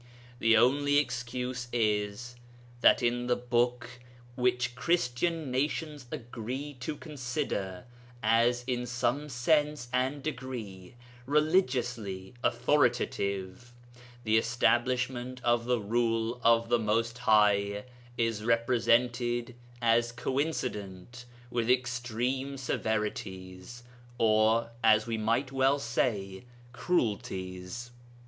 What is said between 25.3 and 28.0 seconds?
well say cruelties.